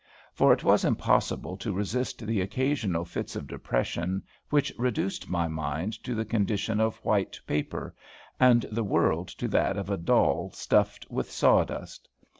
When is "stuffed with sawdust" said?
10.55-12.09